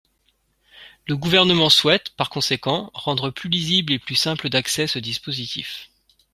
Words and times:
Le 1.05 1.15
Gouvernement 1.15 1.69
souhaite, 1.69 2.09
par 2.17 2.31
conséquent, 2.31 2.89
rendre 2.95 3.29
plus 3.29 3.49
lisible 3.49 3.93
et 3.93 3.99
plus 3.99 4.15
simple 4.15 4.49
d’accès 4.49 4.87
ce 4.87 4.97
dispositif. 4.97 5.91